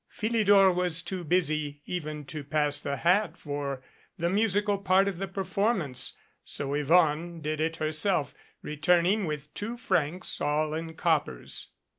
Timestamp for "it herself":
7.59-8.33